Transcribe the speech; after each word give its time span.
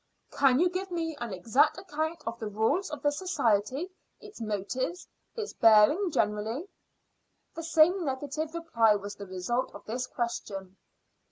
"Can 0.31 0.59
you 0.59 0.67
give 0.67 0.89
me 0.89 1.15
an 1.19 1.31
exact 1.31 1.77
account 1.77 2.23
of 2.25 2.39
the 2.39 2.47
rules 2.47 2.89
of 2.89 3.03
the 3.03 3.11
society, 3.11 3.91
its 4.19 4.41
motives, 4.41 5.07
its 5.35 5.53
bearing 5.53 6.09
generally?" 6.09 6.67
The 7.53 7.61
same 7.61 8.03
negative 8.03 8.55
reply 8.55 8.95
was 8.95 9.13
the 9.13 9.27
result 9.27 9.75
of 9.75 9.85
this 9.85 10.07
question. 10.07 10.77